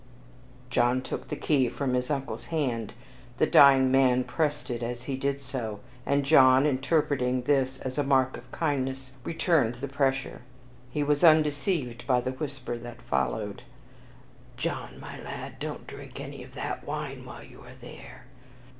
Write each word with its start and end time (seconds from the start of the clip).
John 0.71 1.03
took 1.03 1.27
the 1.27 1.35
key 1.35 1.69
from 1.69 1.93
his 1.93 2.09
uncle's 2.09 2.45
hand; 2.45 2.93
the 3.37 3.45
dying 3.45 3.91
man 3.91 4.23
pressed 4.23 4.71
it 4.71 4.81
as 4.81 5.03
he 5.03 5.15
did 5.15 5.43
so, 5.43 5.79
and 6.07 6.25
John, 6.25 6.65
interpreting 6.65 7.43
this 7.43 7.77
as 7.81 7.99
a 7.99 8.03
mark 8.03 8.35
of 8.35 8.51
kindness, 8.51 9.11
returned 9.23 9.75
the 9.75 9.87
pressure. 9.87 10.41
He 10.89 11.03
was 11.03 11.23
undeceived 11.23 12.07
by 12.07 12.19
the 12.19 12.31
whisper 12.31 12.79
that 12.79 12.99
followed, 13.03 13.61
"John, 14.57 14.99
my 14.99 15.21
lad, 15.21 15.59
don't 15.59 15.85
drink 15.85 16.19
any 16.19 16.43
of 16.43 16.55
that 16.55 16.83
wine 16.83 17.23
while 17.23 17.43
you 17.43 17.61
are 17.61 17.75
there." 17.79 18.23